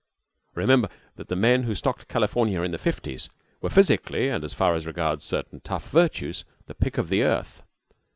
Remember 0.55 0.89
that 1.17 1.27
the 1.27 1.35
men 1.35 1.61
who 1.61 1.75
stocked 1.75 2.07
California 2.07 2.63
in 2.63 2.71
the 2.71 2.79
fifties 2.79 3.29
were 3.61 3.69
physically, 3.69 4.29
and, 4.29 4.43
as 4.43 4.51
far 4.55 4.73
as 4.73 4.87
regards 4.87 5.23
certain 5.23 5.59
tough 5.59 5.91
virtues, 5.91 6.43
the 6.65 6.73
pick 6.73 6.97
of 6.97 7.07
the 7.09 7.21
earth. 7.21 7.61